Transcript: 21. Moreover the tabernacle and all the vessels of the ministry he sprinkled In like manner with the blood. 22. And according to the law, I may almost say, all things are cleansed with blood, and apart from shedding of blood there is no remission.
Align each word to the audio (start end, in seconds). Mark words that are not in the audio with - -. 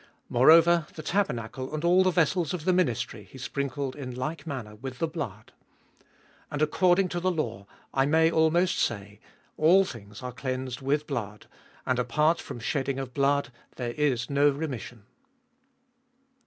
21. 0.29 0.41
Moreover 0.41 0.87
the 0.95 1.03
tabernacle 1.03 1.71
and 1.75 1.83
all 1.85 2.01
the 2.01 2.09
vessels 2.09 2.55
of 2.55 2.65
the 2.65 2.73
ministry 2.73 3.23
he 3.29 3.37
sprinkled 3.37 3.95
In 3.95 4.15
like 4.15 4.47
manner 4.47 4.73
with 4.77 4.97
the 4.97 5.07
blood. 5.07 5.51
22. 6.47 6.47
And 6.49 6.61
according 6.63 7.07
to 7.09 7.19
the 7.19 7.29
law, 7.29 7.67
I 7.93 8.07
may 8.07 8.31
almost 8.31 8.79
say, 8.79 9.19
all 9.57 9.85
things 9.85 10.23
are 10.23 10.31
cleansed 10.33 10.81
with 10.81 11.05
blood, 11.05 11.45
and 11.85 11.99
apart 11.99 12.41
from 12.41 12.59
shedding 12.59 12.97
of 12.97 13.13
blood 13.13 13.51
there 13.75 13.91
is 13.93 14.27
no 14.27 14.49
remission. 14.49 15.03